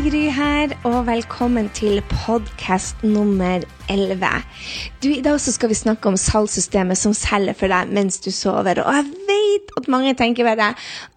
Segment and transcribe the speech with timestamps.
[0.00, 3.60] Gry her, og velkommen til podkast nummer
[3.92, 4.30] 11.
[5.02, 8.30] Du, I dag så skal vi snakke om salgssystemet som selger for deg mens du
[8.32, 8.80] sover.
[8.80, 10.70] Og jeg vet at mange tenker bare.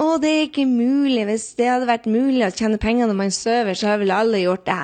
[0.04, 1.23] Å, det er ikke mulig.
[1.30, 4.44] Hvis det hadde vært mulig å tjene penger når man sover, så har vel alle
[4.44, 4.82] gjort det.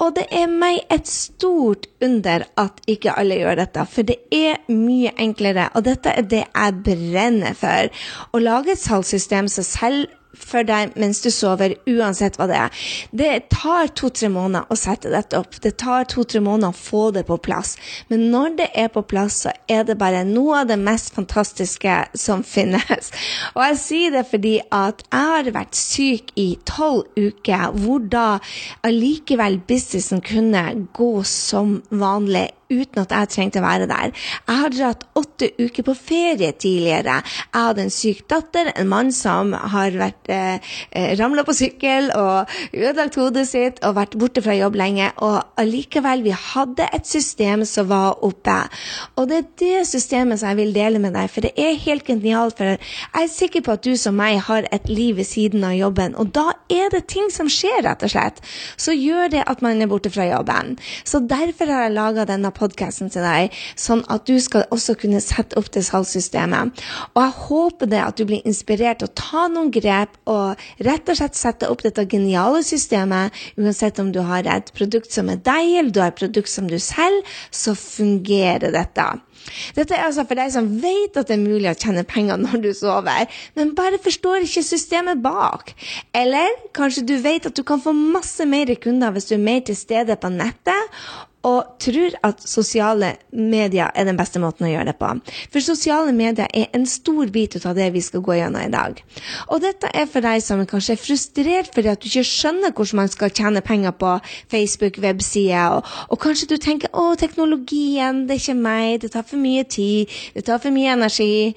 [0.00, 4.62] Og det er meg et stort under at ikke alle gjør dette, for det er
[4.72, 7.92] mye enklere, og dette er det jeg brenner for.
[8.32, 12.84] Å lage et salgssystem som selv for deg mens du sover, uansett hva det er.
[13.16, 15.58] Det tar to-tre måneder å sette dette opp.
[15.62, 17.76] Det tar to-tre måneder å få det på plass.
[18.10, 21.96] Men når det er på plass, så er det bare noe av det mest fantastiske
[22.16, 23.12] som finnes.
[23.54, 28.38] Og jeg sier det fordi at jeg har vært syk i tolv uker, hvor da
[28.86, 30.62] allikevel businessen kunne
[30.96, 34.12] gå som vanlig uten at jeg trengte å være der.
[34.46, 37.20] Jeg har dratt åtte uker på ferie tidligere.
[37.22, 42.10] Jeg hadde en syk datter, en mann som har vært eh, eh ramla på sykkel
[42.16, 45.10] og ødelagt hodet sitt og vært borte fra jobb lenge.
[45.24, 48.56] Og allikevel, vi hadde et system som var oppe.
[49.16, 52.06] Og det er det systemet som jeg vil dele med deg, for det er helt
[52.08, 52.58] genialt.
[52.58, 52.80] For jeg
[53.12, 56.32] er sikker på at du som meg har et liv ved siden av jobben, og
[56.34, 58.42] da er det ting som skjer, rett og slett.
[58.76, 60.76] Så gjør det at man er borte fra jobben.
[61.04, 65.20] Så derfor har jeg laga denne podkasten til deg, sånn at du skal også kunne
[65.22, 66.82] sette opp det salgssystemet.
[67.14, 71.12] Og jeg håper det at du blir inspirert til å ta noen grep og rett
[71.12, 75.40] og slett sette opp dette geniale systemet, uansett om du har et produkt som er
[75.40, 77.22] deg, eller du har et produkt som du selger,
[77.54, 79.06] så fungerer dette.
[79.76, 82.64] Dette er altså for deg som vet at det er mulig å tjene penger når
[82.64, 85.72] du sover, men bare forstår ikke systemet bak.
[86.16, 89.64] Eller kanskje du vet at du kan få masse mer kunder hvis du er mer
[89.66, 90.98] til stede på nettet,
[91.46, 95.10] og tror at sosiale medier er den beste måten å gjøre det på.
[95.54, 98.98] For sosiale medier er en stor bit av det vi skal gå gjennom i dag.
[99.54, 103.02] Og dette er for deg som kanskje er frustrert fordi at du ikke skjønner hvordan
[103.02, 104.16] man skal tjene penger på
[104.50, 109.26] Facebook, websider, og, og kanskje du tenker å, teknologien, det er ikke meg, det tar
[109.26, 111.54] for mye tid, det tar for mye energi.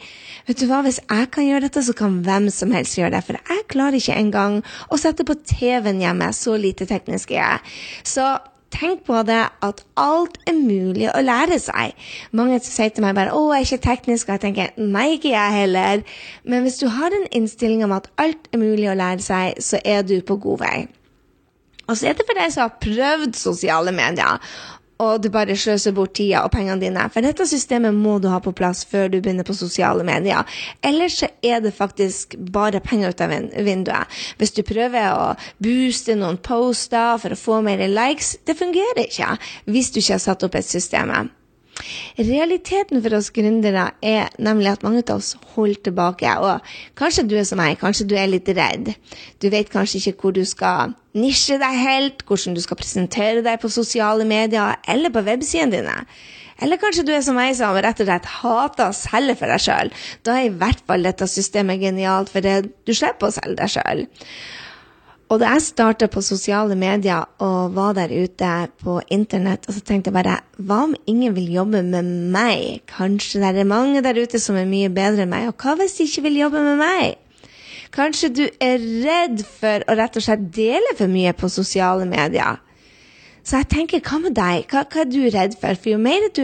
[0.50, 3.25] Vet du hva, hvis jeg kan gjøre dette, så kan hvem som helst gjøre det.
[3.28, 7.75] For jeg klarer ikke engang å sette på TV-en hjemme, så lite teknisk er jeg.
[8.07, 8.29] Så
[8.73, 11.95] tenk på det at alt er mulig å lære seg.
[12.35, 15.34] Mange sier til meg bare 'Å, jeg er ikke teknisk', og jeg tenker 'Nei, ikke
[15.34, 16.03] jeg heller'.
[16.44, 19.79] Men hvis du har en innstilling om at alt er mulig å lære seg, så
[19.85, 20.88] er du på god vei.
[21.90, 24.38] Og så er det for deg som har prøvd sosiale medier,
[25.00, 27.06] og du bare sløser bort tida og pengene dine.
[27.14, 30.44] For dette systemet må du ha på plass før du begynner på sosiale medier.
[30.84, 34.20] Ellers så er det faktisk bare penger ut av vinduet.
[34.38, 35.34] Hvis du prøver å
[35.64, 39.36] booste noen poster for å få mer likes, det fungerer ikke
[39.72, 41.16] hvis du ikke har satt opp et system.
[42.19, 46.34] Realiteten for oss gründere er nemlig at mange av oss holder tilbake.
[46.44, 48.91] Og kanskje du er som meg, kanskje du er litt redd.
[49.40, 53.62] Du vet kanskje ikke hvor du skal nisje deg helt, hvordan du skal presentere deg
[53.62, 55.97] på sosiale medier eller på websidene dine.
[56.59, 59.63] Eller kanskje du er som meg som rett og slett hater å selge for deg
[59.63, 59.91] sjøl.
[60.28, 63.72] Da er i hvert fall dette systemet genialt, for det, du slipper å selge deg
[63.78, 64.03] sjøl.
[65.29, 69.84] Og da jeg starta på sosiale medier og var der ute på internett, og så
[69.85, 72.81] tenkte jeg bare Hva om ingen vil jobbe med meg?
[72.90, 76.00] Kanskje det er mange der ute som er mye bedre enn meg, og hva hvis
[76.00, 77.19] de ikke vil jobbe med meg?
[77.94, 82.57] Kanskje du er redd for å rett og slett dele for mye på sosiale medier?
[83.50, 84.68] Så jeg tenker, hva med deg?
[84.70, 85.78] Hva, hva, er du redd for?
[85.82, 86.44] For jo mer du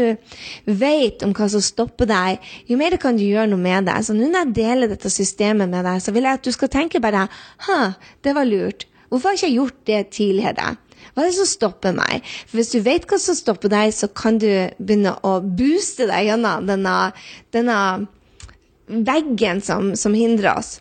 [0.65, 3.99] vet om hva som stopper deg, jo mer kan du gjøre noe med det.
[4.07, 6.71] Så nå når jeg deler dette systemet med deg, så vil jeg at du skal
[6.73, 7.27] tenke bare
[7.67, 7.77] ha,
[8.25, 8.87] det var lurt.
[9.11, 10.71] Hvorfor har jeg ikke gjort det tidligere?
[11.13, 12.25] Hva er det som stopper meg?
[12.49, 16.31] For hvis du vet hva som stopper deg, så kan du begynne å booste deg
[16.31, 16.95] gjennom denne,
[17.53, 17.77] denne
[18.89, 20.79] veggen som, som hindrer oss.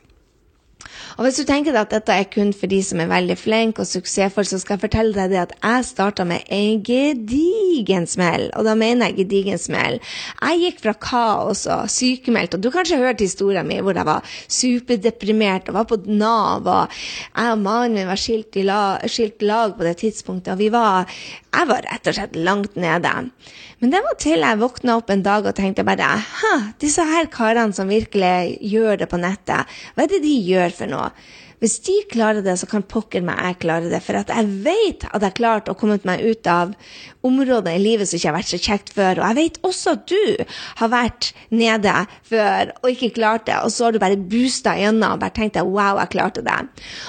[1.14, 3.87] Og hvis du tenker at dette er kun for de som er veldig flinke og
[3.87, 8.49] suksessfulle, så skal jeg fortelle deg det at jeg starta med en gedigen smell.
[8.58, 10.00] Og da mener jeg gedigen smell.
[10.40, 14.08] Jeg gikk fra kaos og sykemeldt, og du kanskje har hørt historien min hvor jeg
[14.08, 19.44] var superdeprimert og var på Nav, og jeg og mannen min var skilt, lag, skilt
[19.46, 21.06] lag på det tidspunktet, og vi var
[21.55, 23.12] Jeg var rett og slett langt nede.
[23.78, 26.52] Men det var til jeg våkna opp en dag og tenkte bare Hæ,
[26.82, 30.90] disse her karene som virkelig gjør det på nettet, hva er det de gjør for
[30.90, 31.03] noe?
[31.62, 34.02] Hvis de klarer det, så kan pokker meg jeg klare det.
[34.04, 36.74] For jeg vet at jeg har klart å komme meg ut av
[37.24, 39.20] områder i livet som ikke har vært så kjekt før.
[39.20, 40.50] Og jeg vet også at du
[40.82, 41.94] har vært nede
[42.28, 45.56] før og ikke klart det, og så har du bare boosta gjennom og bare tenkt
[45.56, 46.58] deg wow, jeg klarte det.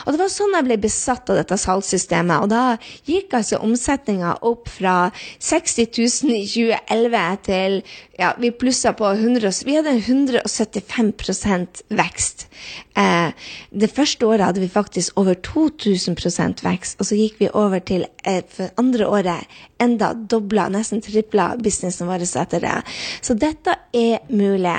[0.05, 2.45] Og det var sånn jeg ble besatt av dette salgssystemet.
[2.45, 2.63] Og da
[3.09, 4.95] gikk altså omsetninga opp fra
[5.43, 7.79] 60 000 i 2011 til
[8.15, 12.47] ja, vi plussa på 100, Vi hadde 175% vekst.
[12.95, 13.31] Eh,
[13.71, 18.05] det første året hadde vi faktisk over 2000% vekst, og så gikk vi over til
[18.23, 22.75] eh, for andre året enda dobla, nesten tripla businessen vår etter det.
[23.21, 24.77] Så dette er mulig.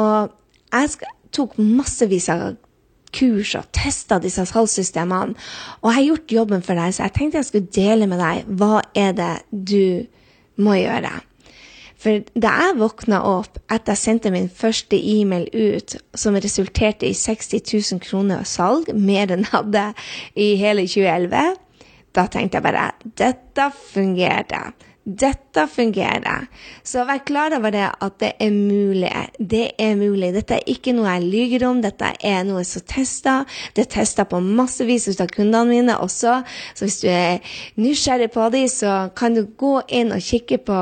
[0.00, 0.32] Og
[0.72, 2.54] jeg skal, tok massevis av
[3.12, 5.36] kurs og testa disse salgssystemene,
[5.82, 8.48] og jeg har gjort jobben for deg, så jeg tenkte jeg skulle dele med deg
[8.56, 10.08] hva er det du
[10.64, 11.12] må gjøre.
[12.02, 17.14] For da jeg våkna opp etter jeg sendte min første e-mail ut, som resulterte i
[17.14, 17.62] 60
[17.94, 19.84] 000 kroner salg, mer enn jeg hadde
[20.34, 21.52] i hele 2011,
[22.12, 22.88] da tenkte jeg bare
[23.22, 24.64] dette fungerte.
[25.02, 26.44] Dette fungerer.
[26.86, 29.10] Så vær klar over det at det er mulig.
[29.38, 30.30] Det er mulig.
[30.36, 33.48] Dette er ikke noe jeg lyver om, dette er noe som tester.
[33.74, 36.36] Det er testa på massevis av kundene mine også.
[36.74, 40.78] Så hvis du er nysgjerrig på dem, så kan du gå inn og kikke på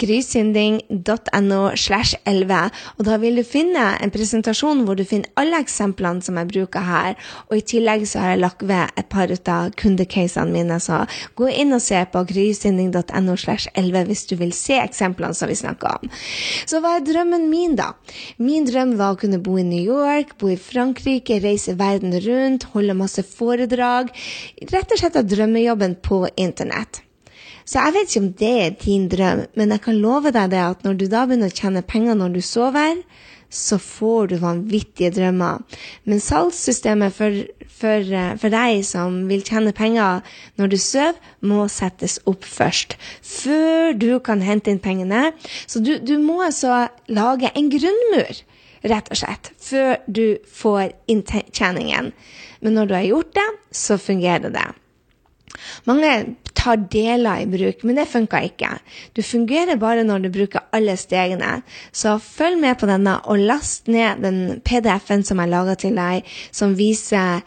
[0.00, 6.24] grysynding.no slash 11, og da vil du finne en presentasjon hvor du finner alle eksemplene
[6.24, 7.16] som jeg bruker her,
[7.48, 11.04] og i tillegg så har jeg lagt ved et par av kundecasene mine, så
[11.38, 15.58] gå inn og se på grysynding.no slash 11 hvis du vil se eksemplene som vi
[15.58, 16.14] snakker om.
[16.68, 17.92] Så hva er drømmen min, da?
[18.42, 22.68] Min drøm var å kunne bo i New York, bo i Frankrike, reise verden rundt,
[22.74, 24.10] holde masse foredrag.
[24.70, 27.04] Rett og slett ha drømmejobben på internett.
[27.70, 30.58] Så jeg vet ikke om det er din drøm, men jeg kan love deg det
[30.58, 33.04] at når du da begynner å tjene penger når du sover,
[33.50, 35.62] så får du vanvittige drømmer.
[36.02, 37.36] Men salgssystemet for,
[37.70, 40.26] for, eh, for, deg som vil tjene penger
[40.58, 41.14] når du sover,
[41.46, 42.98] må settes opp først.
[43.22, 45.30] Før du kan hente inn pengene.
[45.70, 48.44] Så du, du må altså lage en grunnmur,
[48.90, 52.10] rett og slett, før du får inntjeningen.
[52.66, 54.70] Men når du har gjort det, så fungerer det.
[55.88, 56.12] Mange
[56.56, 58.70] tar deler i bruk, men det funker ikke.
[59.16, 61.60] Du fungerer bare når du bruker alle stegene.
[61.92, 66.28] Så følg med på denne, og last ned den PDF-en som jeg laga til deg,
[66.52, 67.44] som viser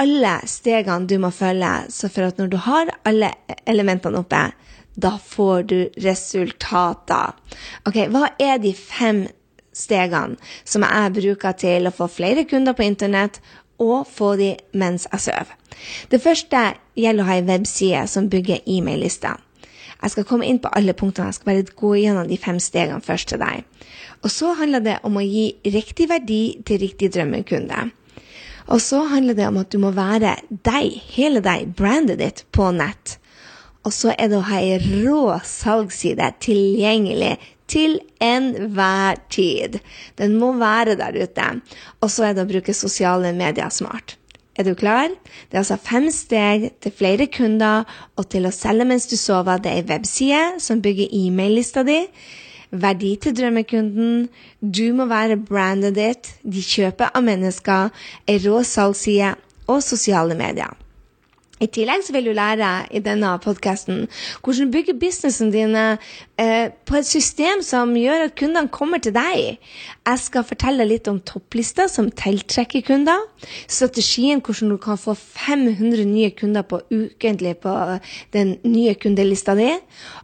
[0.00, 1.72] alle stegene du må følge.
[1.90, 3.32] Så for at når du har alle
[3.70, 4.44] elementene oppe,
[4.94, 7.34] da får du resultater.
[7.88, 9.24] Ok, hva er de fem
[9.74, 13.40] stegene som jeg bruker til å få flere kunder på internett
[13.82, 15.56] og få de mens jeg sover.
[16.10, 16.60] Det første
[16.98, 19.36] gjelder å ha ei webside som bygger e-mail-lista.
[20.02, 23.04] Jeg skal komme inn på alle punktene, jeg skal bare gå gjennom de fem stegene
[23.04, 23.64] først til deg.
[24.22, 27.88] Og så handler det om å gi riktig verdi til riktig drømmekunde.
[28.72, 32.70] Og så handler det om at du må være deg, hele deg, brandet ditt, på
[32.72, 33.18] nett.
[33.84, 37.34] Og så er det å ha ei rå salgsside tilgjengelig
[37.70, 39.78] til enhver tid.
[40.18, 41.48] Den må være der ute.
[42.00, 44.16] Og så er det å bruke sosiale medier smart.
[44.54, 45.10] Er du klar?
[45.50, 49.58] Det er altså fem steg til flere kunder og til å selge mens du sover.
[49.58, 52.04] Det er ei webside som bygger e-mail-lista di.
[52.70, 54.28] Verdi til drømmekunden.
[54.60, 56.30] Du må være brandet ditt.
[56.42, 57.90] De kjøper av mennesker.
[58.30, 59.34] Ei rå salgsside
[59.66, 60.83] og sosiale medier.
[61.62, 64.08] I tillegg så vil du lære i denne podkasten
[64.42, 65.84] hvordan du bygger businessen dine
[66.40, 69.60] eh, på et system som gjør at kundene kommer til deg.
[70.02, 73.22] Jeg skal fortelle litt om topplister som tiltrekker kunder.
[73.70, 77.78] Strategien hvordan du kan få 500 nye kunder på ukentlig på
[78.34, 79.70] den nye kundelista di.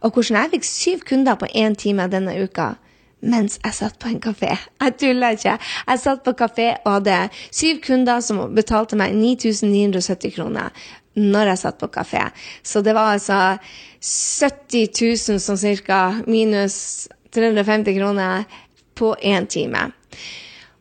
[0.03, 2.73] Og hvordan jeg fikk syv kunder på én time denne uka
[3.21, 4.55] mens jeg satt på en kafé.
[4.81, 5.57] Jeg tuller ikke.
[5.87, 7.17] Jeg satt på kafé og hadde
[7.53, 10.73] syv kunder som betalte meg 9970 kroner
[11.19, 12.27] når jeg satt på kafé.
[12.63, 13.57] Så det var altså
[14.01, 18.45] 70 000 sånn cirka, minus 350 kroner
[18.95, 19.89] på én time.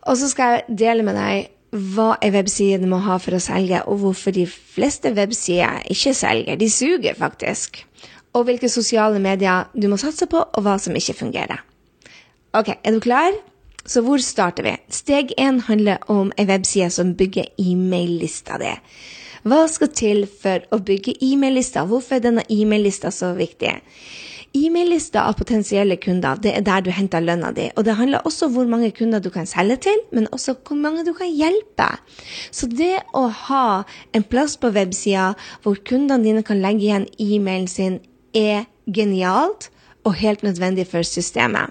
[0.06, 3.82] Og så skal jeg dele med deg hva en webside må ha for å selge,
[3.86, 6.58] og hvorfor de fleste websider ikke selger.
[6.58, 7.84] De suger faktisk.
[8.34, 11.62] Og hvilke sosiale medier du må satse på, og hva som ikke fungerer.
[12.58, 13.36] Ok, er du klar?
[13.86, 14.74] Så hvor starter vi?
[14.92, 18.74] Steg én handler om en webside som bygger e-mail-lista di.
[19.40, 21.86] Hva skal til for å bygge e-mail-lista?
[21.88, 23.72] Hvorfor er denne e-mail-lista så viktig?
[24.50, 27.68] E-mail-lista av potensielle kunder, det er der du henter lønna di.
[27.78, 30.76] Og det handler også om hvor mange kunder du kan selge til, men også hvor
[30.76, 31.88] mange du kan hjelpe.
[32.50, 33.64] Så det å ha
[34.12, 35.32] en plass på websida
[35.62, 38.00] hvor kundene dine kan legge igjen e-mailen sin,
[38.36, 39.70] er genialt
[40.04, 41.70] og helt nødvendig for systemet.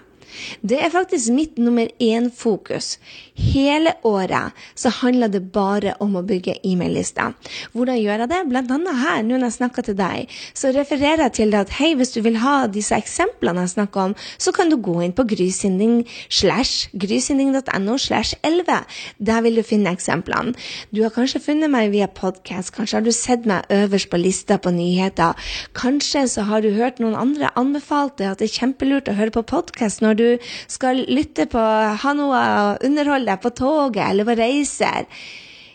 [0.61, 2.97] Det er faktisk mitt nummer én-fokus.
[3.39, 7.35] Hele året så handler det bare om å bygge e-mail-lister.
[7.73, 8.39] Hvordan gjør jeg det?
[8.49, 11.93] Blant annet her, nå når jeg snakker til deg, så refererer jeg til at hei,
[11.97, 15.25] hvis du vil ha disse eksemplene jeg snakker om, så kan du gå inn på
[15.29, 18.83] grysynding slash grysynding.no slash 11.
[19.29, 20.55] Der vil du finne eksemplene.
[20.91, 24.59] Du har kanskje funnet meg via podkast, kanskje har du sett meg øverst på lista
[24.59, 25.37] på nyheter.
[25.77, 29.45] Kanskje så har du hørt noen andre anbefalte at det er kjempelurt å høre på
[29.47, 30.27] podkast når du
[30.67, 31.59] skal lytte på,
[32.03, 35.07] ha noe å underholde deg på toget eller på reiser.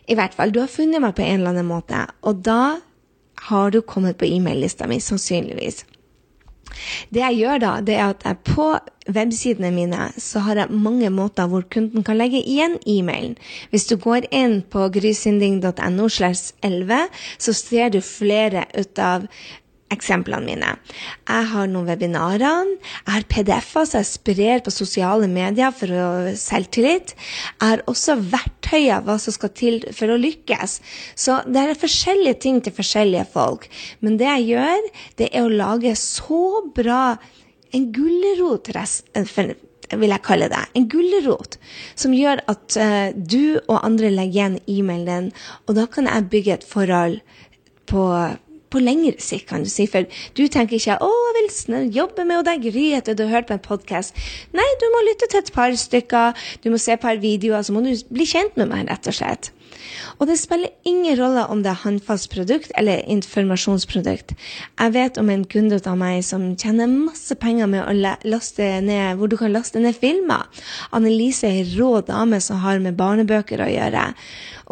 [0.04, 2.76] I hvert fall, du har funnet meg på en eller annen måte, og da
[3.48, 5.84] har du kommet på e-mail-lista mi, sannsynligvis.
[7.14, 8.66] Det jeg gjør da, det er at jeg på
[9.14, 13.36] websidene mine så har jeg mange måter hvor kunden kan legge igjen e-mailen.
[13.70, 17.08] Hvis du går inn på grysynding.no slash 11,
[17.38, 19.28] så ser du flere ut av
[19.94, 20.72] eksemplene mine.
[21.28, 22.72] Jeg har noen webinarer.
[23.00, 26.08] Jeg har PDF-er som jeg sprer på sosiale medier for å
[26.38, 27.14] selvtillit.
[27.14, 30.80] Jeg har også verktøyer hva som skal til for å lykkes.
[31.18, 33.68] Så det er forskjellige ting til forskjellige folk.
[34.04, 37.16] Men det jeg gjør, det er å lage så bra
[37.74, 38.70] en gulrot,
[39.94, 40.62] vil jeg kalle det.
[40.78, 41.58] En gulrot
[41.98, 45.32] som gjør at uh, du og andre legger igjen e-mailen din,
[45.66, 47.20] og da kan jeg bygge et forhold
[47.90, 48.04] på
[48.74, 49.86] på lengre sikt, kan du si.
[49.90, 53.54] For du tenker ikke 'Å, vil jobbe med deg, Gry, etter du har hørt på
[53.58, 54.14] en podkast'.
[54.52, 57.72] Nei, du må lytte til et par stykker, du må se et par videoer, så
[57.72, 59.50] må du bli kjent med meg, rett og slett.
[60.18, 64.34] Og det spiller ingen rolle om det er håndfast produkt eller informasjonsprodukt.
[64.78, 69.18] Jeg vet om en kunde av meg som tjener masse penger med å laste ned,
[69.18, 70.46] hvor du kan laste ned filmer.
[70.94, 74.12] Annelise er en rå dame som har med barnebøker å gjøre.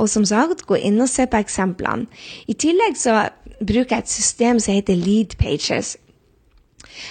[0.00, 2.06] Og som sagt, gå inn og se på eksemplene.
[2.48, 3.26] I tillegg så
[3.66, 5.96] bruker jeg et system som heter Lead Pages.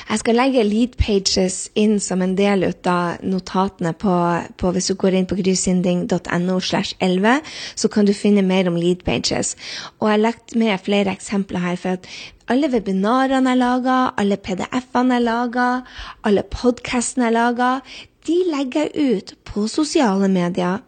[0.09, 4.13] Jeg skal legge lead pages inn som en del av notatene på,
[4.59, 7.41] på Hvis du går inn på grysynding.no slash 11,
[7.75, 9.55] så kan du finne mer om lead pages.
[9.99, 11.75] Og jeg har lagt med flere eksempler her.
[11.75, 12.07] for at
[12.47, 15.81] alle webinarene jeg lager, alle PDF-ene jeg lager,
[16.23, 17.79] alle podkastene jeg lager,
[18.27, 20.83] de legger jeg ut på sosiale medier.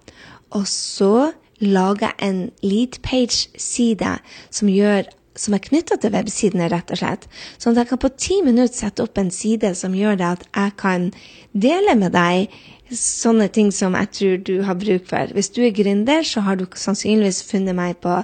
[0.52, 4.18] Og så lager jeg en lead page-side
[4.52, 7.26] som gjør som er knytta til websidene, rett og slett.
[7.58, 10.48] Sånn at jeg kan på ti minutter sette opp en side som gjør det at
[10.52, 11.10] jeg kan
[11.54, 12.54] dele med deg
[12.94, 15.34] sånne ting som jeg tror du har bruk for.
[15.34, 18.20] Hvis du er gründer, så har du sannsynligvis funnet meg på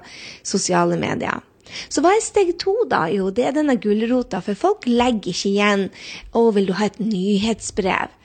[0.45, 1.41] sosiale medier.
[1.89, 3.03] Så hva er steg to, da?
[3.13, 5.89] Jo, det er denne gulrota, for folk legger ikke igjen
[6.33, 8.15] 'Å, vil du ha et nyhetsbrev?'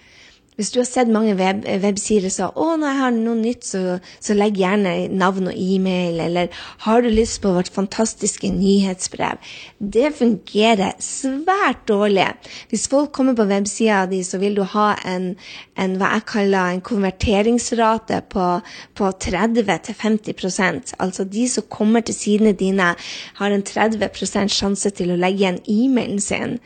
[0.54, 3.80] Hvis du har sett mange web, websider som å, når jeg har noe nytt, så,
[4.22, 6.52] så legg gjerne navn og e-mail, eller
[6.84, 9.40] har du lyst på vårt fantastiske nyhetsbrev?
[9.78, 12.28] Det fungerer svært dårlig.
[12.70, 15.32] Hvis folk kommer på websida di, så vil du ha en,
[15.74, 18.46] en, hva jeg kaller en konverteringsrate på,
[18.94, 22.92] på 30-50% Altså de som kommer til sidene dine,
[23.40, 26.58] har en 30 sjanse til å legge igjen e-mailen sin.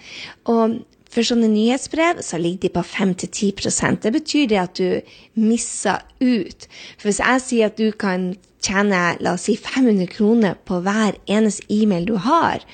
[0.44, 0.76] Og
[1.08, 5.00] for sånne nyhetsbrev så ligger de på 5-10 Det betyr det at du
[5.34, 6.68] misser ut.
[6.98, 11.16] For hvis jeg sier at du kan tjene la oss si 500 kroner på hver
[11.26, 12.64] eneste e-mail du har,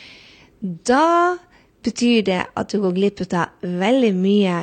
[0.61, 1.39] da
[1.85, 4.63] betyr det at du går glipp av veldig mye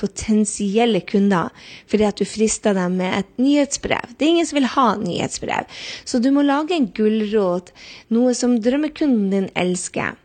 [0.00, 1.52] potensielle kunder
[1.90, 4.16] fordi at du frister dem med et nyhetsbrev.
[4.16, 5.68] Det er ingen som vil ha nyhetsbrev.
[6.04, 7.70] Så du må lage en gulrot,
[8.10, 10.16] noe som drømmekunden din elsker.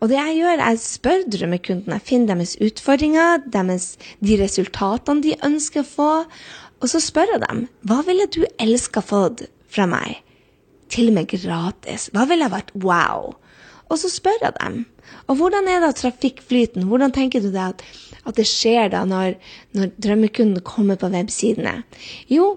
[0.00, 1.94] Og det jeg gjør, jeg spør drømmekunden.
[1.94, 6.10] Jeg finner deres utfordringer, deres, de resultatene de ønsker å få.
[6.82, 10.20] Og så spør jeg dem hva ville du elska fått fra meg?
[10.92, 12.10] Til og med gratis.
[12.14, 13.32] Hva ville vært wow?
[13.90, 14.84] Og så spør jeg dem.
[15.28, 16.86] Og hvordan er da trafikkflyten?
[16.88, 17.82] Hvordan tenker du det at,
[18.24, 19.38] at det skjer da når,
[19.76, 21.82] når drømmekunden kommer på websidene?
[22.32, 22.56] Jo,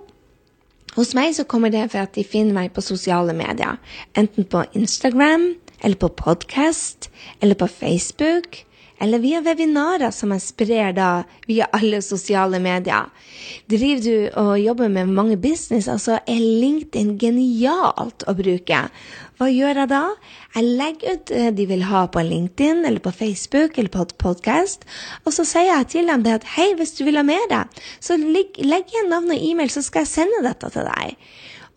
[0.97, 3.77] hos meg så kommer det for at de finner meg på sosiale medier.
[4.17, 8.63] Enten på Instagram, eller på podkast, eller på Facebook,
[8.99, 11.09] eller via webinarer som jeg sprer da
[11.45, 13.11] via alle sosiale medier.
[13.69, 18.87] Driver du og jobber med mange business, altså er LinkedIn genialt å bruke.
[19.37, 20.01] Hva gjør jeg da?
[20.55, 24.87] Jeg legger ut det de vil ha på LinkedIn eller på Facebook eller på podkast,
[25.25, 27.45] og så sier jeg til dem at hei, hvis du vil ha mer,
[28.01, 31.13] så legg igjen navn og e-mail, så skal jeg sende dette til deg.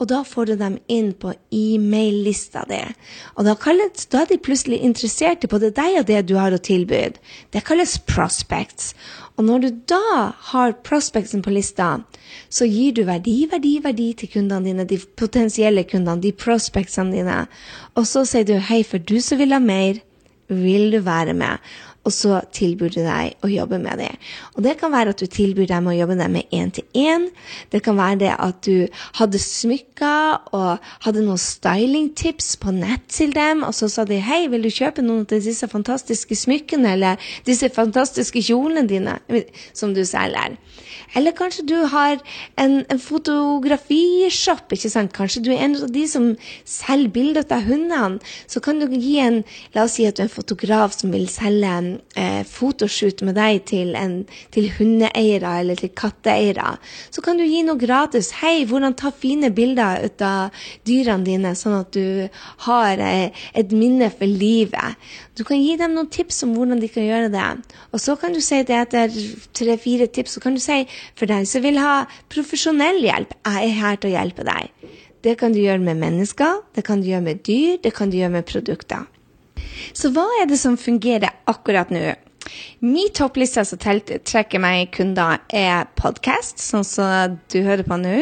[0.01, 2.81] Og da får du dem inn på e-mail-lista di.
[3.37, 6.57] Og da, kalles, da, er de plutselig interessert i både deg og det du har
[6.57, 7.03] å tilby.
[7.53, 8.95] Det kalles prospects.
[9.41, 11.95] Og når du da har prospectsen på lista,
[12.53, 17.39] så gir du verdi, verdi, verdi til kundene dine, de potensielle kundene, de prospectsene dine.
[17.97, 20.03] Og så sier du hei, for du som vil ha mer,
[20.53, 21.57] vil du være med?
[22.01, 24.17] Og så tilbyr du deg å jobbe med dem.
[24.57, 27.27] Og det kan være at du tilbyr dem å jobbe dem med én til én.
[27.73, 28.89] Det kan være det at du
[29.19, 34.47] hadde smykker og hadde noen stylingtips på nett til dem, og så sa de hei,
[34.49, 39.19] vil du kjøpe noen av disse fantastiske smykkene eller disse fantastiske kjolene dine
[39.77, 40.57] som du selger?
[41.19, 42.21] Eller kanskje du har
[42.61, 45.13] en, en fotografishop, ikke sant?
[45.15, 46.29] Kanskje du er en av de som
[46.65, 48.21] selger bilder av hundene.
[48.47, 49.43] Så kan du gi en
[49.75, 51.71] La oss si at du er en fotograf som vil selge
[52.19, 54.23] eh, fotoshoot med deg til, en,
[54.55, 56.77] til hundeeiere eller til katteeiere.
[57.11, 58.33] Så kan du gi noe gratis.
[58.41, 62.29] Hei, hvordan ta fine bilder ut av dyrene dine, sånn at du
[62.67, 64.99] har eh, et minne for livet.
[65.39, 67.49] Du kan gi dem noen tips om hvordan de kan gjøre det.
[67.95, 69.15] Og så kan du si det etter
[69.57, 70.83] tre-fire tips, så kan du si
[71.19, 74.91] for deg som vil ha profesjonell hjelp, jeg er her til å hjelpe deg.
[75.21, 78.17] Det kan du gjøre med mennesker, det kan du gjøre med dyr, det kan du
[78.17, 79.05] gjøre med produkter.
[79.93, 82.11] Så hva er det som fungerer akkurat nå?
[82.81, 88.17] Min toppliste som trekker meg kunder, er podkast, sånn som du hører på nå.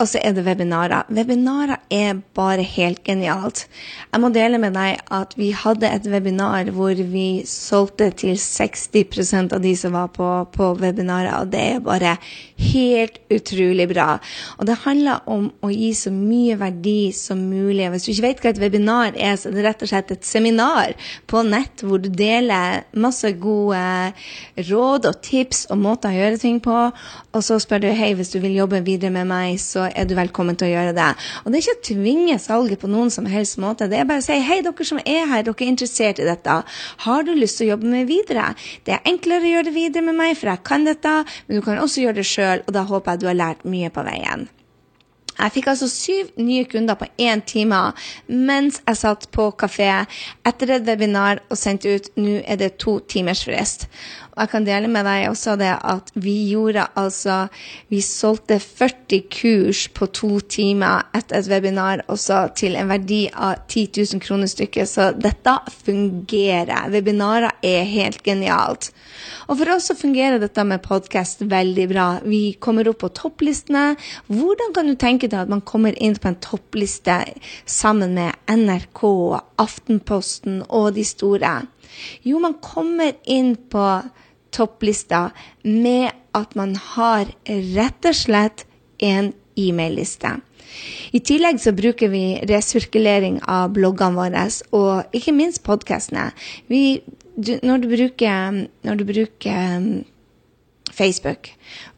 [0.00, 1.04] Og så er det webinarer.
[1.12, 3.66] Webinarer er bare helt genialt.
[4.08, 9.52] Jeg må dele med deg at vi hadde et webinar hvor vi solgte til 60%
[9.56, 12.14] av de som var på, på webinarer, og det er bare
[12.60, 14.14] helt utrolig bra.
[14.56, 17.90] Og det handler om å gi så mye verdi som mulig.
[17.92, 20.24] Hvis du ikke vet hva et webinar er, så er det rett og slett et
[20.24, 20.96] seminar
[21.28, 23.84] på nett hvor du deler masse gode
[24.70, 28.32] råd og tips og måter å gjøre ting på, og så spør du hei, hvis
[28.32, 31.08] du vil jobbe videre med meg, så er du velkommen til å gjøre det.
[31.42, 33.88] Og det er ikke å tvinge salget på noen som helst måte.
[33.90, 36.60] Det er bare å si hei, dere som er her, dere er interessert i dette.
[37.06, 38.52] Har du lyst til å jobbe med videre?
[38.86, 41.66] Det er enklere å gjøre det videre med meg, for jeg kan dette, men du
[41.66, 44.48] kan også gjøre det sjøl, og da håper jeg du har lært mye på veien.
[45.40, 47.78] Jeg fikk altså syv nye kunder på én time
[48.28, 49.88] mens jeg satt på kafé
[50.46, 53.86] etter et webinar og sendte ut nå er det to timers frist.
[54.30, 57.42] Og jeg kan dele med deg også det at vi gjorde altså
[57.90, 63.66] Vi solgte 40 kurs på to timer etter et webinar også til en verdi av
[63.66, 64.88] 10 000 kroner stykket.
[64.88, 66.90] Så dette fungerer.
[66.92, 68.90] Webinarer er helt genialt.
[69.48, 72.06] Og for oss så fungerer dette med podkast veldig bra.
[72.22, 73.96] Vi kommer opp på topplistene.
[74.30, 77.18] Hvordan kan du tenke deg at man kommer inn på en toppliste
[77.66, 79.02] sammen med NRK,
[79.60, 81.60] Aftenposten og de store?
[82.22, 83.86] Jo, man kommer inn på
[84.54, 85.30] topplista
[85.62, 88.64] med at man har rett og slett
[89.02, 90.36] en e-mail-liste.
[91.12, 96.30] I tillegg så bruker vi resirkulering av bloggene våre, og ikke minst podkastene.
[96.70, 99.90] Når, når du bruker um,
[100.94, 101.52] Facebook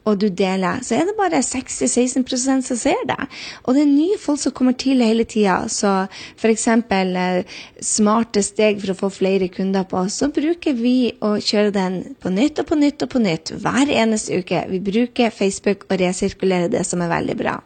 [0.05, 3.19] og du deler, så er det bare 6-16% som ser det.
[3.63, 5.61] Og det er nye folk som kommer til hele tida.
[5.71, 5.93] Så
[6.37, 6.67] f.eks.
[6.69, 12.01] Eh, smarte steg for å få flere kunder på, så bruker vi å kjøre den
[12.23, 14.65] på nytt og på nytt og på nytt hver eneste uke.
[14.71, 17.61] Vi bruker Facebook og resirkulerer det som er veldig bra.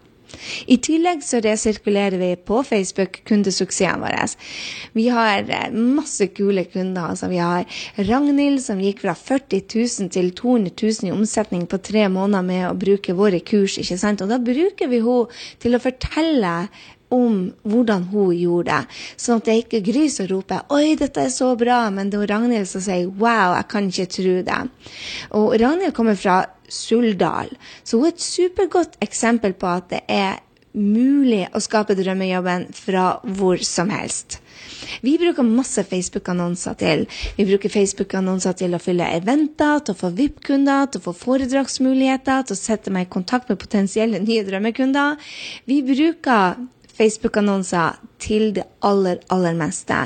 [0.67, 4.35] I tillegg så resirkulerer vi på Facebook kundesuksessen vår.
[4.97, 7.13] Vi har eh, masse kule kunder.
[7.13, 7.67] Altså, vi har
[8.09, 12.69] Ragnhild som gikk fra 40 000 til 200 000 i omsetning på tre måneder med
[12.71, 13.79] å bruke våre kurs.
[13.83, 14.25] ikke sant?
[14.25, 15.27] Og da bruker vi henne
[15.63, 16.55] til å fortelle
[17.09, 18.97] om hvordan hun gjorde det.
[19.21, 22.33] Sånn at jeg ikke gryser og roper 'oi, dette er så bra', men det er
[22.35, 24.69] Ragnhild som sier 'wow, jeg kan ikke tro det'.
[25.31, 27.51] Og Ragnhild kommer fra Suldal.
[27.85, 30.41] Så hun er et supergodt eksempel på at det er
[30.77, 34.41] mulig å skape drømmejobben fra hvor som helst.
[35.01, 37.05] Vi bruker masse Facebook-annonser til.
[37.37, 42.47] Vi bruker Facebook-annonser til å fylle eventer, til å få VIP-kunder, til å få foredragsmuligheter,
[42.47, 45.17] til å sette meg i kontakt med potensielle nye drømmekunder.
[45.69, 46.61] Vi bruker
[46.97, 49.99] Facebook-annonser til det aller, aller meste.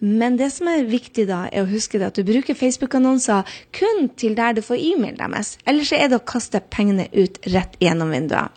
[0.00, 4.36] Men det som er viktig da, er å huske at du bruker Facebook-annonser kun til
[4.38, 5.56] der du får e-mail deres.
[5.66, 8.50] Ellers er det å kaste pengene ut rett gjennom vinduet.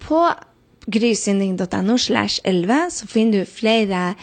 [0.00, 0.30] På
[0.90, 4.14] grysynding.no slash 11 så finner du flere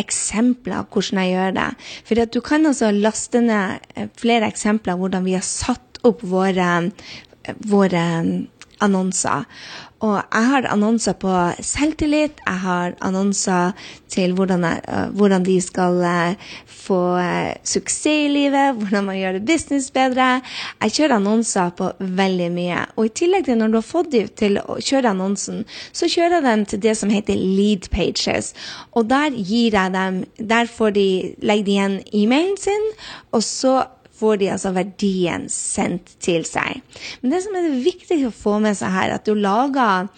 [0.00, 1.68] eksempler hvordan jeg gjør det.
[2.08, 6.70] For du kan altså laste ned eh, flere eksempler hvordan vi har satt opp våre,
[7.68, 8.04] våre
[8.80, 9.44] annonser.
[10.00, 13.74] Og jeg har annonser på selvtillit, jeg har annonser
[14.08, 19.18] til hvordan, jeg, uh, hvordan de skal uh, få uh, suksess i livet, hvordan man
[19.18, 20.40] gjør business bedre.
[20.80, 22.86] Jeg kjører annonser på veldig mye.
[22.96, 26.38] Og i tillegg til når du har fått dem til å kjøre annonsen, så kjører
[26.38, 28.54] jeg dem til det som heter lead pages.
[28.96, 31.08] Og der gir jeg dem Der får de,
[31.44, 32.92] legger de igjen e-mailen sin,
[33.36, 33.82] og så
[34.20, 36.82] får de altså verdien sendt til seg.
[37.20, 40.10] Men det som er det viktige å få med seg her, at du lager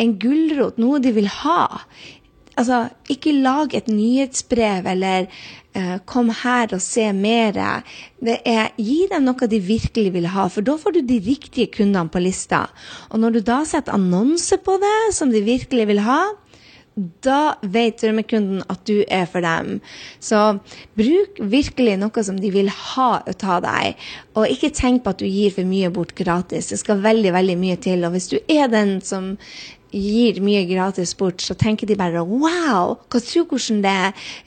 [0.00, 1.62] en gulrot, noe de vil ha.
[2.58, 5.28] Altså, ikke lag et nyhetsbrev eller
[5.76, 7.56] uh, kom her og se mer.
[8.20, 11.70] Det er, gi dem noe de virkelig vil ha, for da får du de riktige
[11.78, 12.66] kundene på lista.
[13.10, 16.22] Og når du da setter annonse på det som de virkelig vil ha,
[17.24, 19.78] da vet drømmekunden at du er for dem.
[20.20, 20.58] Så
[20.98, 25.22] bruk virkelig noe som de vil ha ut av deg, og ikke tenk på at
[25.22, 26.72] du gir for mye bort gratis.
[26.72, 28.04] Det skal veldig, veldig mye til.
[28.04, 29.36] Og hvis du er den som
[29.92, 33.96] gir mye gratis bort, så tenker de bare wow, hva tror hvordan det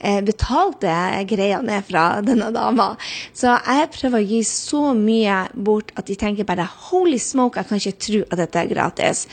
[0.00, 0.94] eh, betalte
[1.30, 2.94] greiene er fra denne dama.
[3.36, 7.70] Så jeg prøver å gi så mye bort at de tenker bare holy smoke, jeg
[7.70, 9.26] kan ikke tro at dette er gratis.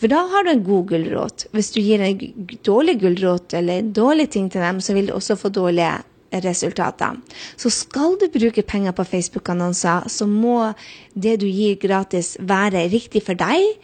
[0.00, 1.46] For da har du en god gulrot.
[1.54, 2.18] Hvis du gir en
[2.66, 5.94] dårlig gulrot eller en dårlig ting til dem, så vil du også få dårlige
[6.42, 7.14] resultater.
[7.56, 10.72] Så skal du bruke penger på Facebook-annonser, så må
[11.14, 13.78] det du gir gratis være riktig for deg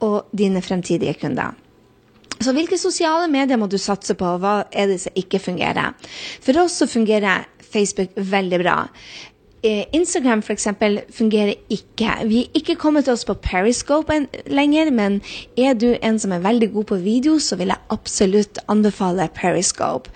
[0.00, 1.56] og dine fremtidige kunder.
[2.40, 5.92] Så hvilke sosiale medier må du satse på, og hva er det som ikke fungerer?
[6.40, 8.78] For oss så fungerer Facebook veldig bra.
[9.60, 10.66] Instagram Instagram f.eks.
[11.12, 12.08] fungerer ikke.
[12.24, 14.14] Vi er ikke kommet til oss på Periscope
[14.48, 15.20] lenger, men
[15.58, 20.08] er du en som er veldig god på video, så vil jeg absolutt anbefale Periscope.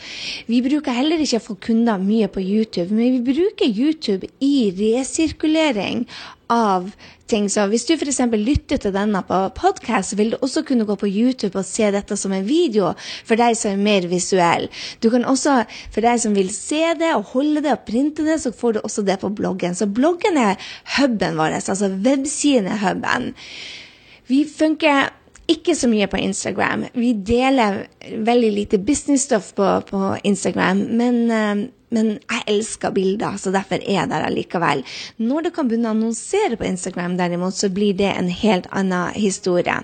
[0.47, 4.73] Vi bruker heller ikke å få kunder mye på YouTube, men vi bruker YouTube i
[4.81, 6.07] resirkulering
[6.55, 6.87] av
[7.31, 7.49] ting.
[7.51, 8.21] Så hvis du f.eks.
[8.33, 12.19] lytter til denne på podkast, vil du også kunne gå på YouTube og se dette
[12.21, 12.93] som en video
[13.27, 14.69] for deg som er mer visuell.
[15.03, 15.63] Du kan også,
[15.95, 18.81] for deg som vil se det og holde det og printe det, så får du
[18.85, 19.77] også det på bloggen.
[19.77, 20.61] Så bloggen er
[20.99, 23.33] huben vår, altså websiden er huben.
[24.31, 25.13] Vi funker
[25.51, 26.87] ikke så mye på Instagram.
[26.97, 27.83] Vi deler
[28.25, 34.01] veldig lite business-stoff på, på, Instagram, men, uh, men, jeg elsker bilder, så derfor er
[34.01, 34.85] jeg der allikevel.
[35.23, 39.15] Når du kan begynne å annonsere på Instagram, derimot, så blir det en helt annen
[39.17, 39.81] historie.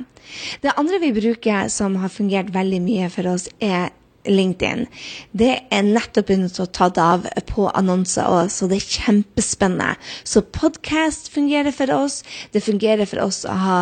[0.62, 3.90] Det andre vi bruker som har fungert veldig mye for oss, er
[4.29, 4.85] LinkedIn.
[5.33, 9.94] Det er nettopp begynt å ta det av på annonser òg, så det er kjempespennende.
[10.29, 12.20] Så podkast fungerer for oss.
[12.53, 13.81] Det fungerer for oss å ha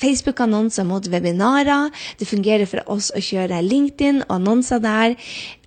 [0.00, 1.92] Facebook-annonser mot webinarer.
[2.18, 5.16] Det fungerer for oss å kjøre LinkedIn og annonser der.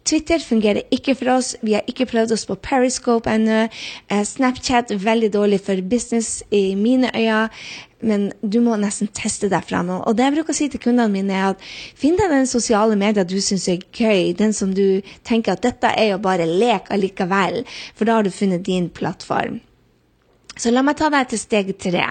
[0.10, 1.54] Twitter fungerer ikke for oss.
[1.62, 3.67] Vi har ikke prøvd oss på Periscope ennå.
[4.10, 7.50] Snapchat er veldig dårlig for business i mine øyne
[8.02, 9.89] men du må nesten teste deg fram.
[9.91, 11.65] Og det jeg bruker å si til kundene mine, er at
[12.00, 15.91] finn deg den sosiale media du syns er gøy, den som du tenker at dette
[15.91, 19.60] er jo bare lek allikevel, for da har du funnet din plattform.
[20.60, 22.08] Så la meg ta deg til steg tre.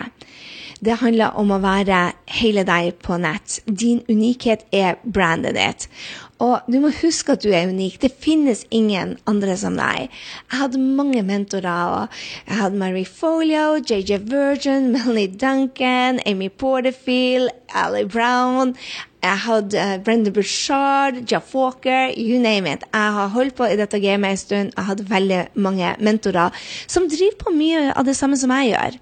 [0.79, 1.99] Det handler om å være
[2.39, 3.59] hele deg på nett.
[3.67, 5.89] Din unikhet er brandet ditt.
[6.38, 7.98] Og du må huske at du er unik.
[8.03, 10.07] Det finnes ingen andre som deg.
[10.51, 12.07] Jeg hadde mange mentorer.
[12.46, 18.77] Jeg hadde Marie Folio, JJ Virgin, Melanie Duncan, Amy Porterfield, Ali Brown.
[19.22, 22.87] Jeg hadde uh, Brenda Bushard, Jeff Walker, you name it.
[22.92, 24.72] Jeg har holdt på i dette gamet en stund.
[24.77, 26.55] Jeg hadde veldig mange mentorer
[26.87, 29.01] som driver på mye av det samme som jeg gjør.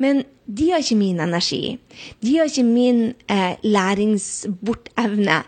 [0.00, 1.78] Men de har ikke min energi.
[2.22, 5.42] De har ikke min eh, læringsbortevne.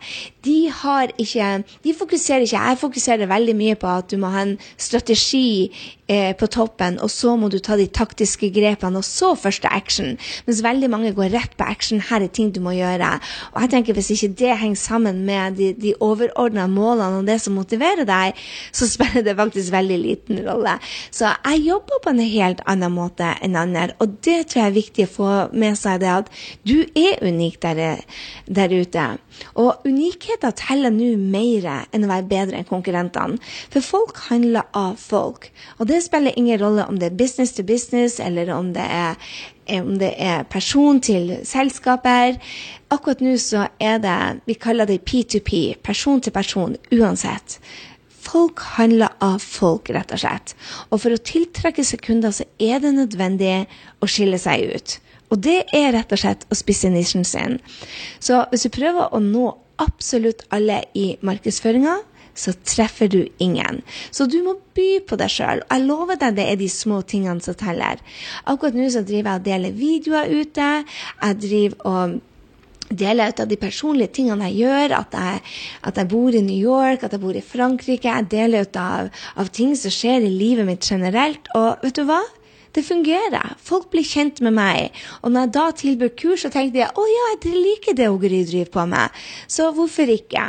[0.45, 4.43] De har ikke De fokuserer ikke Jeg fokuserer veldig mye på at du må ha
[4.43, 5.73] en strategi
[6.09, 10.19] eh, på toppen, og så må du ta de taktiske grepene, og så første action.
[10.47, 12.01] Mens veldig mange går rett på action.
[12.01, 13.19] Her er ting du må gjøre.
[13.55, 17.41] Og jeg tenker Hvis ikke det henger sammen med de, de overordna målene og det
[17.41, 18.39] som motiverer deg,
[18.73, 20.79] så spiller det faktisk veldig liten rolle.
[21.11, 24.75] Så jeg jobber på en helt annen måte enn andre, og det tror jeg er
[24.85, 26.31] viktig å få med seg det at
[26.63, 28.05] du er unik der,
[28.47, 29.07] der ute.
[29.59, 33.41] Og unikheter teller nå mer enn å være bedre enn konkurrentene.
[33.75, 35.51] For folk handler av folk.
[35.79, 39.19] Og det spiller ingen rolle om det er business to business, eller om det er,
[39.81, 42.39] om det er person til selskaper.
[42.95, 47.59] Akkurat nå så er det Vi kaller det P2P, person til person, uansett.
[48.35, 50.57] Folk handler av folk, rett og slett.
[50.91, 53.53] Og for å tiltrekke seg kunder, så er det nødvendig
[54.03, 54.97] å skille seg ut.
[55.31, 57.61] Og det er rett og slett å spisse nisjen sin.
[58.19, 61.95] Så hvis du prøver å nå absolutt alle i markedsføringa,
[62.35, 63.81] så treffer du ingen.
[64.11, 65.63] Så du må by på deg sjøl.
[65.71, 68.03] Jeg lover deg det er de små tingene som teller.
[68.51, 70.71] Akkurat nå så driver jeg og deler videoer ute.
[71.23, 72.17] Jeg driver og
[72.91, 74.97] deler ut av de personlige tingene jeg gjør.
[75.01, 75.43] At jeg,
[75.91, 78.09] at jeg, bor i New York, at jeg bor i Frankrike.
[78.11, 81.51] Jeg deler ut av, av ting som skjer i livet mitt generelt.
[81.59, 82.23] Og vet du hva?
[82.75, 83.55] Det fungerer.
[83.63, 85.05] Folk blir kjent med meg.
[85.23, 88.43] Og når jeg da tilbyr kurs, så tenkte jeg å ja, jeg liker det Gry
[88.49, 89.25] driver på med.
[89.47, 90.49] Så hvorfor ikke?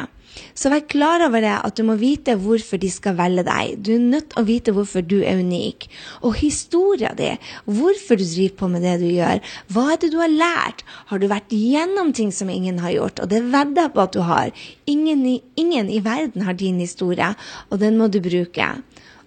[0.56, 3.76] Så vær klar over det at du må vite hvorfor de skal velge deg.
[3.84, 5.88] Du er nødt til å vite hvorfor du er unik.
[6.24, 7.32] Og historia di,
[7.68, 9.44] hvorfor du driver på med det du gjør.
[9.74, 10.86] Hva er det du har lært?
[11.12, 13.22] Har du vært gjennom ting som ingen har gjort?
[13.24, 14.66] Og det vedder jeg på at du har.
[14.92, 17.34] Ingen i, ingen i verden har din historie,
[17.70, 18.72] og den må du bruke.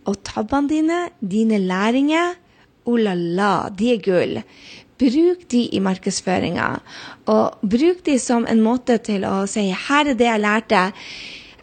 [0.09, 2.37] Og tabbene dine, dine læringer,
[2.88, 4.38] oh la la, de er gull.
[4.98, 6.68] Bruk de i markedsføringa,
[7.30, 10.92] og bruk de som en måte til å si 'her er det jeg lærte'.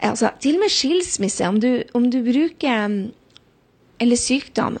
[0.02, 3.10] Altså, til og med skilsmisse, om du, om du bruker
[4.00, 4.76] Eller sykdom,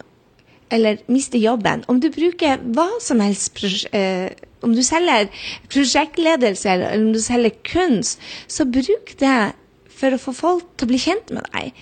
[0.70, 1.84] eller mister jobben.
[1.88, 4.28] Om du bruker hva som helst eh,
[4.62, 5.28] Om du selger
[5.68, 9.52] prosjektledelse, eller om du selger kunst, så bruk det
[9.88, 11.72] for å få folk til å bli kjent med deg.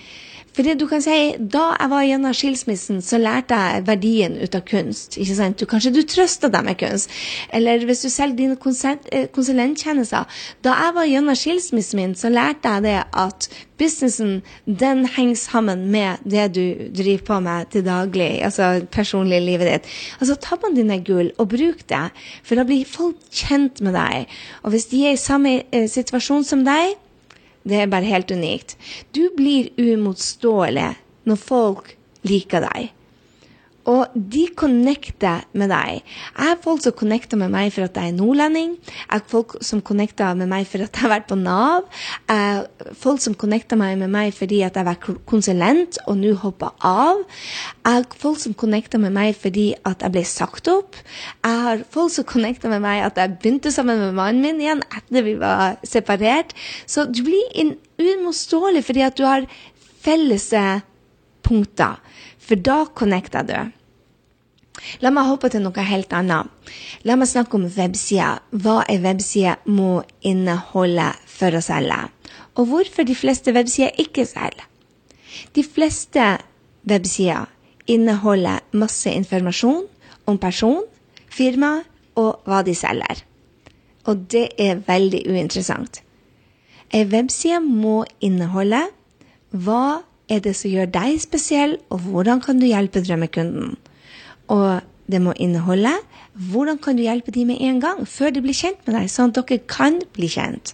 [0.55, 4.63] Fordi du kan si, Da jeg var gjennom skilsmissen, så lærte jeg verdien ut av
[4.67, 5.17] kunst.
[5.17, 5.59] ikke sant?
[5.59, 7.11] Du, kanskje du trøster deg med kunst.
[7.53, 8.57] Eller hvis du selger dine
[9.11, 10.25] eh, konsulenttjenester.
[10.63, 15.91] Da jeg var gjennom skilsmissen min, så lærte jeg det at businessen den henger sammen
[15.91, 16.63] med det du
[16.95, 19.89] driver på med til daglig, altså personlig livet ditt.
[20.19, 22.05] Altså Tabbene dine er gull, og bruk det.
[22.43, 24.31] For da blir folk kjent med deg.
[24.63, 26.95] Og hvis de er i samme eh, situasjon som deg,
[27.65, 28.75] det er bare helt unikt.
[29.11, 30.91] Du blir uimotståelig
[31.25, 32.91] når folk liker deg.
[33.85, 35.99] Og de connecter med deg.
[36.01, 38.71] Jeg har folk som connecter med meg for at jeg er nordlending.
[38.81, 41.85] Jeg har folk som connecter med meg for at jeg har vært på Nav.
[42.25, 46.33] Jeg har folk som connecter meg med meg fordi at jeg vært konsulent og nå
[46.41, 47.21] hopper av.
[47.85, 50.97] Jeg har folk som connecter med meg fordi at jeg ble sagt opp.
[51.45, 54.81] Jeg har folk som connecter med meg at jeg begynte sammen med mannen min igjen
[54.89, 56.57] etter vi var separert.
[56.89, 59.45] Så du blir uimotståelig fordi at du har
[60.05, 60.49] felles
[61.45, 62.01] punkter.
[62.45, 63.57] For da connecter du.
[65.01, 66.49] La meg hoppe til noe helt annet.
[67.07, 68.41] La meg snakke om websider.
[68.51, 71.99] Hva ei webside må inneholde for å selge.
[72.55, 74.67] Og hvorfor de fleste websider ikke selger.
[75.55, 76.25] De fleste
[76.87, 77.49] websider
[77.91, 79.83] inneholder masse informasjon
[80.29, 80.83] om person,
[81.29, 81.81] firma
[82.15, 83.23] og hva de selger.
[84.05, 86.01] Og det er veldig uinteressant.
[86.93, 88.85] Ei webside må inneholde
[89.51, 93.75] hva er det som gjør deg spesiell, og hvordan kan du hjelpe drømmekunden?
[94.53, 95.93] Og det må inneholde
[96.51, 99.31] hvordan kan du hjelpe dem med en gang, før de blir kjent med deg, sånn
[99.31, 100.73] at dere kan bli kjent.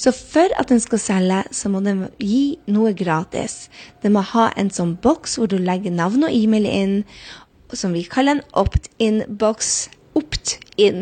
[0.00, 3.68] Så for at den skal selge, så må den gi noe gratis.
[4.02, 6.94] Den må ha en sånn boks hvor du legger navn og e-mail inn,
[7.72, 11.00] som vi kaller en opt-in-boks opt-in.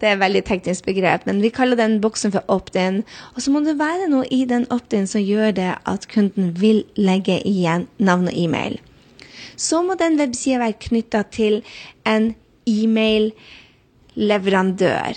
[0.00, 2.96] Det er et veldig teknisk begrep, men vi kaller den boksen for opt-in.
[3.34, 6.78] Og så må det være noe i den opt-in som gjør det at kunden vil
[6.98, 8.74] legge igjen navn og e-mail.
[9.56, 11.62] Så må den websida være knytta til
[12.08, 12.34] en
[12.68, 15.12] e-mail-leverandør.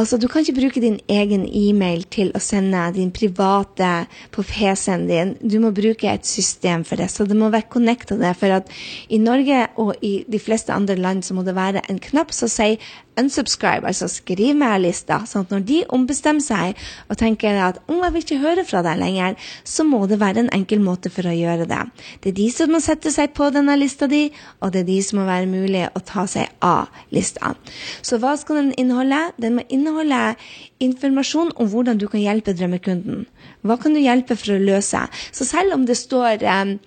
[0.00, 5.02] Altså, Du kan ikke bruke din egen e-mail til å sende din private på PC-en
[5.10, 5.34] din.
[5.44, 8.16] Du må bruke et system for det, så det må være connecta.
[8.32, 8.72] For at
[9.12, 12.48] i Norge og i de fleste andre land så må det være en knapp som
[12.48, 12.80] sier
[13.18, 15.18] unsubscribe, altså skriv meg av lista.
[15.26, 18.82] sånn at når de ombestemmer seg og tenker at om jeg vil ikke høre fra
[18.86, 21.80] deg lenger, så må det være en enkel måte for å gjøre det.
[22.20, 24.28] Det er de som må sette seg på denne lista di,
[24.60, 27.54] og det er de som må være mulig å ta seg av lista.
[28.02, 29.20] Så hva skal den inneholde?
[29.40, 30.36] Den må inneholde
[30.80, 33.26] informasjon om hvordan du kan hjelpe drømmekunden.
[33.66, 35.02] Hva kan du hjelpe for å løse?
[35.32, 36.78] Så selv om det står um,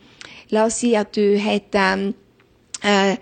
[0.53, 2.09] La oss si at du heter
[2.83, 3.15] uh,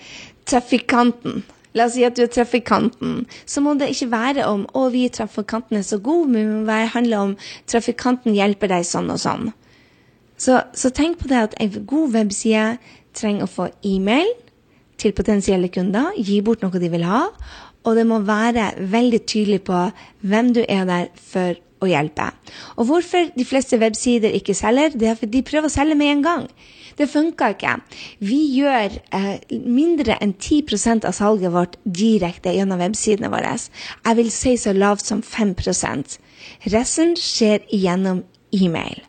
[0.49, 1.43] Trafikanten.
[1.73, 3.25] La oss si at du er trafikanten.
[3.45, 6.87] Så må det ikke være om 'Å, vi trafikanten er så gode', men det må
[6.93, 9.53] handle om 'trafikanten hjelper deg sånn og sånn'.
[10.37, 12.77] Så, så tenk på det at en god webside
[13.13, 14.27] trenger å få e-mail
[14.97, 17.27] til potensielle kunder, gi bort noe de vil ha,
[17.83, 22.27] og det må være veldig tydelig på hvem du er der for å hjelpe.
[22.77, 26.13] Og hvorfor de fleste websider ikke selger, det er fordi de prøver å selge med
[26.15, 26.47] en gang.
[27.01, 27.75] Det funka ikke.
[28.21, 33.55] Vi gjør eh, mindre enn 10% av salget vårt direkte gjennom websidene våre.
[34.05, 36.19] Jeg vil si så lavt som 5%
[36.73, 38.21] Resten skjer gjennom
[38.53, 39.01] e-mail.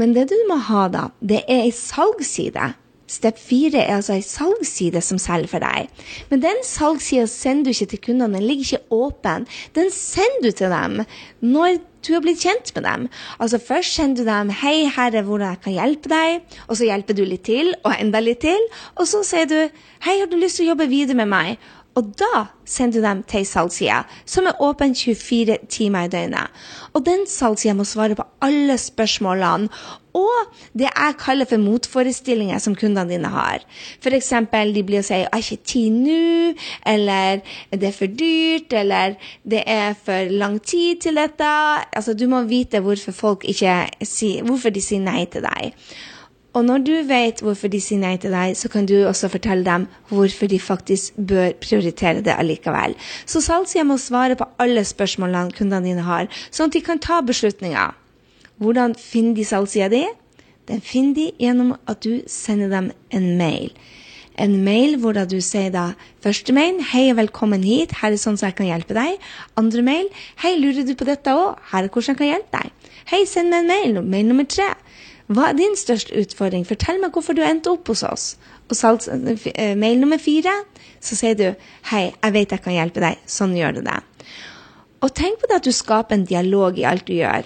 [0.00, 2.72] Men det du må ha, da, det er ei salgsside
[3.12, 5.90] Step 4 er altså ei salgsside som selger for deg.
[6.30, 9.44] Men den salgssida sender du ikke til kundene, den ligger ikke åpen.
[9.76, 11.02] Den sender du til dem
[11.44, 13.08] når du har blitt kjent med dem.
[13.38, 16.84] Altså Først sender du dem 'Hei, her er hvordan jeg kan hjelpe deg', og så
[16.84, 18.58] hjelper du litt til, og enda litt til.
[18.96, 19.68] Og så sier du
[20.02, 21.56] 'Hei, har du lyst til å jobbe videre med meg?'
[21.94, 26.62] Og da sender du dem til salgssida, som er åpen 24 timer i døgnet.
[26.92, 29.68] Og den salgssida må svare på alle spørsmålene
[30.12, 33.64] og det jeg kaller for motforestillinger som kundene dine har.
[34.02, 34.32] F.eks.
[34.52, 36.54] de blir å si 'jeg har ikke tid nå',
[36.86, 37.40] eller
[37.72, 41.86] 'det er for dyrt', eller 'det er for lang tid til dette'.
[41.92, 45.72] Altså, du må vite hvorfor folk ikke sier, hvorfor de sier nei til deg.
[46.52, 49.64] Og når du vet hvorfor de sier nei til deg, så kan du også fortelle
[49.64, 52.92] dem hvorfor de faktisk bør prioritere det allikevel.
[53.24, 57.22] Så salgssida må svare på alle spørsmålene kundene dine har, sånn at de kan ta
[57.24, 57.96] beslutninger.
[58.60, 60.04] Hvordan finner de salgssida di?
[60.68, 63.72] Den finner de gjennom at du sender dem en mail.
[64.40, 65.92] En mail hvor da du sier da
[66.24, 67.92] første mail 'Hei og velkommen hit.
[68.00, 69.20] Her er sånn så jeg kan hjelpe deg.'
[69.56, 71.58] Andre mail 'Hei, lurer du på dette òg?
[71.72, 72.72] Her er hvordan jeg kan hjelpe deg.'
[73.08, 74.72] 'Hei, send meg en mail.' Mail nummer tre.
[75.32, 76.64] Hva er din største utfordring?
[76.68, 78.24] Fortell meg hvorfor du endte opp hos oss.
[78.68, 80.52] Og salgs, eh, mail nummer fire,
[81.00, 81.54] så sier du
[81.90, 83.18] 'Hei, jeg vet jeg kan hjelpe deg.
[83.26, 84.02] Sånn gjør du det'.
[85.02, 87.44] Og tenk på det at du skaper en dialog i alt du gjør.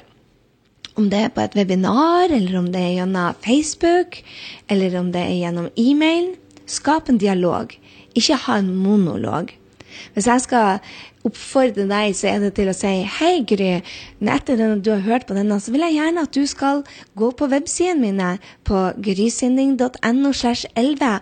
[0.96, 4.22] Om det er på et webinar, eller om det er gjennom Facebook,
[4.68, 6.36] eller om det er gjennom e-mail.
[6.66, 7.72] Skap en dialog,
[8.14, 9.52] ikke ha en monolog.
[10.14, 10.80] Hvis jeg skal
[11.26, 13.80] oppfordre deg, så er det til å si Hei, Gry.
[14.22, 16.82] Etter at du har hørt på denne, så vil jeg gjerne at du skal
[17.18, 18.32] gå på websidene mine
[18.68, 21.20] på grysynding.no slash 11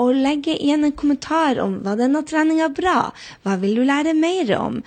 [0.00, 3.10] og legge igjen en kommentar om var denne treninga bra?
[3.44, 4.80] Hva vil du lære mer om?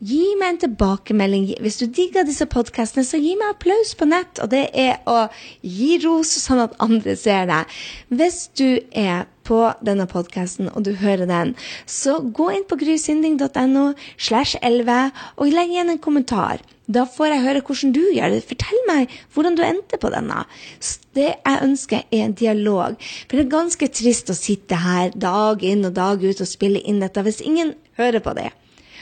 [0.00, 1.50] Gi meg en tilbakemelding.
[1.60, 4.40] Hvis du digger disse podkastene, så gi meg applaus på nett.
[4.40, 5.26] Og det er å
[5.60, 7.74] gi ros sånn at andre ser deg.
[8.08, 11.54] Hvis du er på denne podkasten og du hører den,
[11.86, 13.86] så gå inn på grysynding.no
[14.16, 16.62] slash 11 og legg igjen en kommentar.
[16.90, 18.40] Da får jeg høre hvordan du gjør det.
[18.50, 20.42] Fortell meg hvordan du endte på denne.
[21.14, 22.96] Det jeg ønsker, er en dialog.
[23.28, 26.82] For det er ganske trist å sitte her dag inn og dag ut og spille
[26.82, 28.48] inn dette hvis ingen hører på det.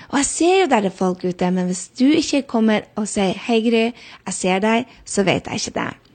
[0.08, 3.08] Og jeg ser jo der det er folk ute, men hvis du ikke kommer og
[3.08, 3.84] sier 'Hei, Gry,
[4.26, 6.07] jeg ser deg', så vet jeg ikke det.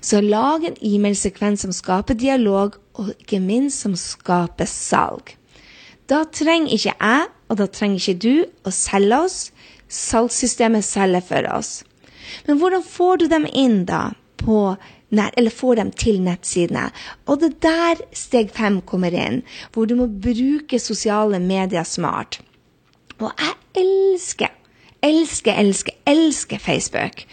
[0.00, 5.34] Så lag en e-mailsekvens som skaper dialog, og ikke minst som skaper salg.
[6.08, 9.38] Da trenger ikke jeg, og da trenger ikke du, å selge oss.
[9.88, 11.82] Salgssystemet selger for oss.
[12.46, 14.10] Men hvordan får du dem inn, da?
[14.40, 14.76] På
[15.08, 16.88] nett, eller får dem til nettsidene.
[17.26, 22.40] Og det er der steg fem kommer inn, hvor du må bruke sosiale medier smart.
[23.18, 24.52] Og jeg elsker,
[25.02, 27.24] elsker, elsker, elsker Facebook.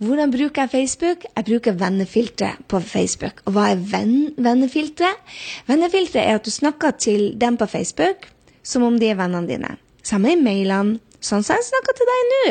[0.00, 1.24] Hvordan bruker jeg Facebook?
[1.36, 3.42] Jeg bruker vennefilteret på Facebook.
[3.44, 5.36] Og hva er venn, vennefilteret?
[5.68, 8.30] Vennefilteret er at du snakker til dem på Facebook
[8.64, 9.74] som om de er vennene dine.
[10.04, 12.44] Samme i mailene, Sånn som jeg snakker til deg nå.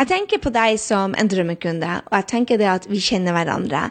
[0.00, 3.84] Jeg tenker på deg som en drømmekunde, og jeg tenker det at vi kjenner hverandre.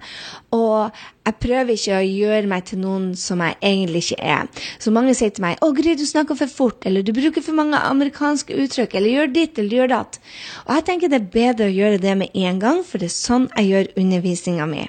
[0.56, 4.48] Og jeg prøver ikke å gjøre meg til noen som jeg egentlig ikke er.
[4.80, 7.54] Så mange sier til meg 'Å, Gry, du snakker for fort', eller 'du bruker for
[7.54, 10.20] mange amerikanske uttrykk', eller 'gjør ditt', eller 'gjør datt'.
[10.68, 13.20] Og jeg tenker det er bedre å gjøre det med en gang, for det er
[13.28, 14.88] sånn jeg gjør undervisninga mi.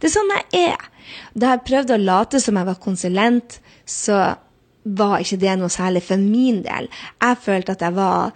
[0.00, 0.90] Det er sånn jeg er.
[1.38, 4.36] Da jeg prøvde å late som jeg var konsulent, så
[4.84, 6.88] var ikke det noe særlig for min del.
[7.22, 8.32] Jeg følte at jeg var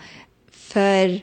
[0.51, 1.19] for,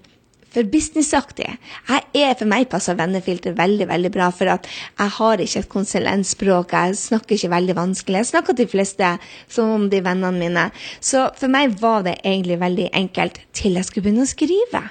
[0.54, 1.48] for businessaktig.
[1.90, 5.72] Jeg er, for meg passer vennefilter veldig veldig bra, for at jeg har ikke et
[5.72, 6.76] konsulentspråk.
[6.76, 8.24] Jeg snakker ikke veldig vanskelig.
[8.24, 9.16] Jeg snakker til de fleste
[9.48, 10.70] som om de vennene mine.
[11.00, 14.88] Så for meg var det egentlig veldig enkelt til jeg skulle begynne å skrive.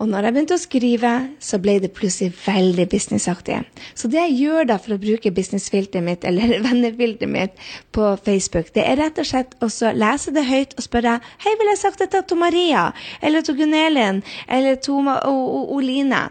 [0.00, 1.10] Og når jeg begynte å skrive,
[1.42, 3.58] så ble det plutselig veldig businessaktig.
[3.98, 7.60] Så det jeg gjør da for å bruke businessfilteret mitt, eller vennefilteret mitt,
[7.92, 11.70] på Facebook, det er rett og slett å lese det høyt og spørre Hei, vil
[11.74, 12.88] jeg sagt dette til Maria?
[13.20, 14.22] Eller til Gunn Elin?
[14.48, 16.24] Eller til Oline?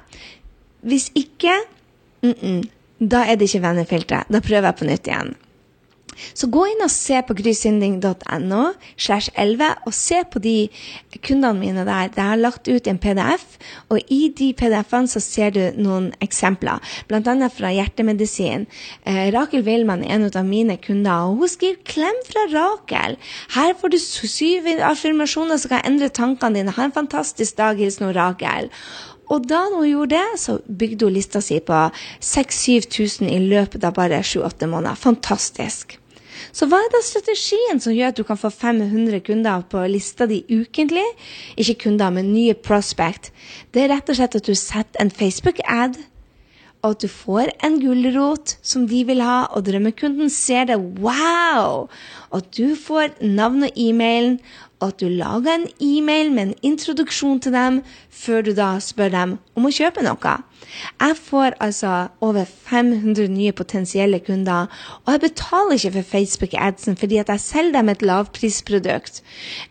[0.82, 1.54] Hvis ikke,
[2.26, 2.62] mm -mm,
[3.00, 4.30] da er det ikke vennefilteret.
[4.30, 5.36] Da prøver jeg på nytt igjen.
[6.34, 8.63] Så gå inn og se på grysynding.no
[8.95, 10.56] slash 11 og se på de
[11.19, 12.10] kundene mine der.
[12.15, 13.58] Jeg har lagt ut en PDF,
[13.89, 17.36] og i de PDF-ene så ser du noen eksempler, bl.a.
[17.54, 18.67] fra Hjertemedisin.
[19.08, 23.17] Eh, Rakel Wilman er en av mine kunder, og hun skriver 'Klem fra Rakel'.
[23.56, 26.76] Her får du syv affirmasjoner som kan endre tankene dine.
[26.76, 28.69] Ha en fantastisk dag, hilsen Rakel.
[29.32, 31.78] Og da hun gjorde det, så bygde hun lista si på
[32.19, 35.00] 6000-7000 i løpet av bare 7-8 måneder.
[35.00, 36.01] Fantastisk.
[36.51, 40.27] Så hva er da strategien som gjør at du kan få 500 kunder på lista
[40.30, 41.06] di ukentlig?
[41.62, 43.32] Ikke kunder, men nye prospect.
[43.71, 45.99] Det er rett og slett at du setter en Facebook-ad,
[46.82, 50.80] og at du får en gulrot som de vil ha, og drømmekunden ser det.
[51.01, 51.88] Wow!
[52.34, 54.39] At du får navn og e-mailen,
[54.82, 59.13] og at du lager en e-mail med en introduksjon til dem før du da spør
[59.13, 60.34] dem om å kjøpe noe.
[61.02, 64.67] Jeg får altså over 500 nye potensielle kunder,
[65.06, 69.21] og jeg betaler ikke for Facebook-adsen fordi at jeg selger dem et lavprisprodukt.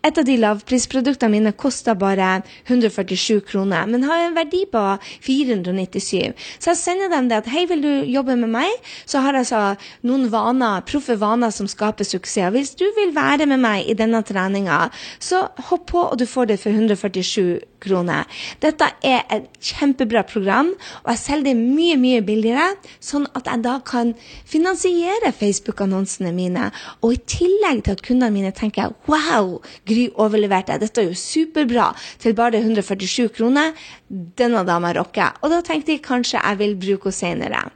[0.05, 4.85] Et av de lavprisproduktene mine koster bare 147 kroner, men har en verdi på
[5.27, 6.35] 497.
[6.59, 8.91] Så jeg sender dem det at hei, vil du jobbe med meg?
[9.07, 9.63] Så har jeg altså
[10.07, 12.53] noen vaner, proffe vaner som skaper suksess.
[12.55, 14.89] Hvis du vil være med meg i denne treninga,
[15.23, 18.29] så hopp på, og du får det for 147 kroner.
[18.63, 22.69] Dette er et kjempebra program, og jeg selger det mye, mye billigere,
[23.05, 24.13] sånn at jeg da kan
[24.49, 26.71] finansiere Facebook-annonsene mine.
[27.05, 29.59] Og i tillegg til at kundene mine tenker wow,
[29.89, 33.75] Gry overleverte, dette er jo superbra, til bare 147 kroner.
[34.11, 35.37] Denne dama rocker.
[35.41, 37.69] Og da tenkte jeg kanskje jeg vil bruke henne senere.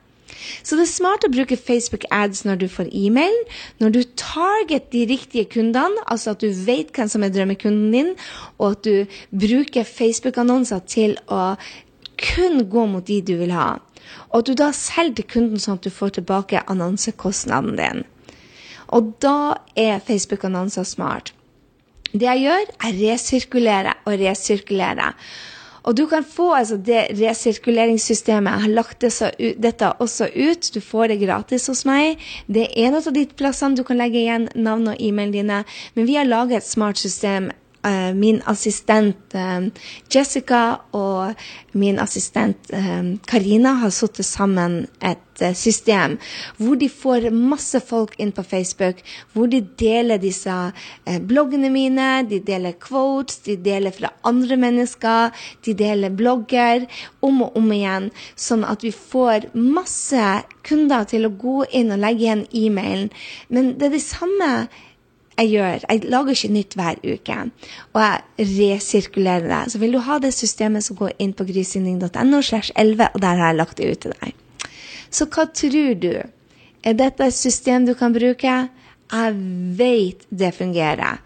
[0.65, 3.37] Så det er smart å bruke Facebook ads når du får e-mail,
[3.81, 8.13] når du target de riktige kundene, altså at du vet hvem som er drømmekunden din,
[8.59, 11.55] og at du bruker Facebook-annonser til å
[12.21, 13.79] kun gå mot de du vil ha.
[14.31, 18.05] Og at du da selger til kunden sånn at du får tilbake annonsekostnaden din.
[18.95, 21.33] Og da er Facebook-annonser smart.
[22.13, 25.11] Det jeg gjør, er resirkulere og resirkulere.
[25.85, 28.53] Og du kan få altså, det resirkuleringssystemet.
[28.53, 29.05] Jeg har lagt
[29.67, 30.71] dette også ut.
[30.75, 32.23] Du får det gratis hos meg.
[32.47, 35.65] Det er en av de plassene du kan legge igjen navn og e-mail dine.
[35.95, 37.51] Men vi har laget et smart system
[38.15, 39.67] min assistent uh,
[40.11, 40.63] Jessica
[40.97, 41.35] og
[41.77, 45.21] min assistent uh, Karina har satt sammen et
[45.59, 46.13] system
[46.63, 49.01] hvor de får masse folk inn på Facebook,
[49.35, 50.55] hvor de deler disse
[51.27, 55.35] bloggene mine, de deler quotes, de deler fra andre mennesker,
[55.67, 56.87] de deler blogger
[57.27, 58.09] om og om igjen,
[58.39, 60.23] sånn at vi får masse
[60.63, 63.11] kunder til å gå inn og legge igjen e-mailen.
[63.51, 64.51] Men det er det samme
[65.39, 65.85] jeg gjør.
[65.89, 67.39] Jeg lager ikke nytt hver uke.
[67.93, 69.73] Og jeg resirkulerer det.
[69.73, 73.43] Så vil du ha det systemet, så gå inn på grysynding.no slash 11, og der
[73.43, 74.41] har jeg lagt det ut til deg.
[75.11, 76.15] Så hva tror du?
[76.85, 78.57] Er dette et system du kan bruke?
[79.13, 79.37] Jeg
[79.79, 81.23] vet det fungerer.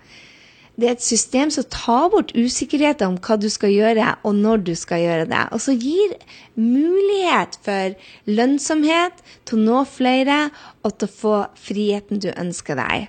[0.79, 4.63] Det er et system som tar bort usikkerheten om hva du skal gjøre, og når
[4.69, 5.41] du skal gjøre det.
[5.51, 6.15] Og så gir
[6.55, 7.97] mulighet for
[8.31, 10.39] lønnsomhet til å nå flere,
[10.87, 13.09] og til å få friheten du ønsker deg.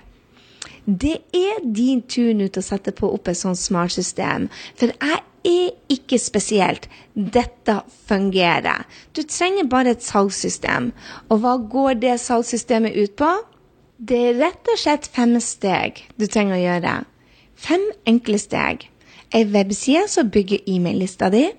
[0.90, 4.48] Det er din tur nå til å sette på opp et sånt smart system.
[4.80, 6.88] For jeg er ikke spesielt.
[7.14, 8.86] Dette fungerer.
[9.14, 10.90] Du trenger bare et salgssystem.
[11.28, 13.30] Og hva går det salgssystemet ut på?
[14.00, 16.94] Det er rett og slett fem steg du trenger å gjøre.
[17.54, 18.88] Fem enkle steg.
[19.30, 21.50] Ei webside som bygger e-mail-lista di.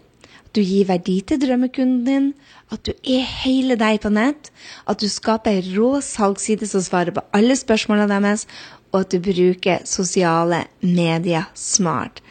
[0.42, 2.32] At du gir verdi til drømmekunden din.
[2.74, 4.50] At du er hele deg på nett.
[4.90, 8.48] At du skaper ei rå salgsside som svarer på alle spørsmålene deres
[8.92, 12.22] og at du bruker sosiale medier smart.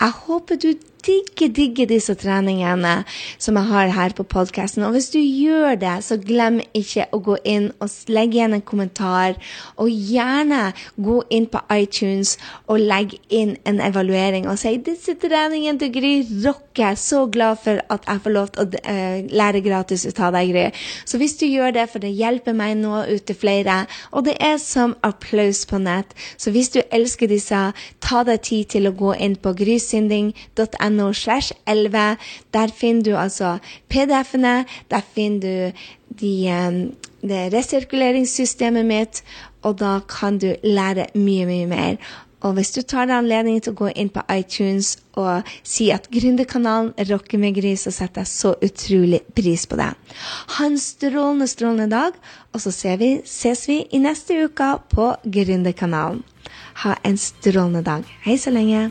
[0.00, 0.72] Jeg håper du
[1.06, 3.04] digger, digger disse treningene
[3.38, 4.84] som jeg har her på podkasten.
[4.86, 8.64] Og hvis du gjør det, så glem ikke å gå inn og legge igjen en
[8.66, 9.36] kommentar.
[9.80, 12.36] Og gjerne gå inn på iTunes
[12.66, 16.64] og legge inn en evaluering og si 'Disse treningene til Gry rocker.
[16.86, 20.34] Er så glad for at jeg får lov til å uh, lære gratis ut av
[20.36, 20.72] deg, Gry'.
[21.06, 24.36] Så hvis du gjør det, for det hjelper meg nå ut til flere, og det
[24.40, 28.92] er som applaus på nett, så hvis du elsker disse, ta deg tid til å
[28.92, 32.16] gå inn på grysynding.no 11.
[32.54, 35.72] Der finner du altså PDF-ene, der finner du
[36.20, 36.34] de,
[36.68, 36.94] um,
[37.28, 39.22] det resirkuleringssystemet mitt,
[39.62, 41.96] og da kan du lære mye, mye mer.
[42.44, 46.06] Og hvis du tar deg anledning til å gå inn på iTunes og si at
[46.12, 49.88] Gründerkanalen rocker med gris, så setter jeg så utrolig pris på det.
[50.58, 52.20] Ha en strålende, strålende dag,
[52.52, 56.22] og så vi, ses vi i neste uke på Gründerkanalen.
[56.84, 58.04] Ha en strålende dag.
[58.26, 58.90] Hei så lenge.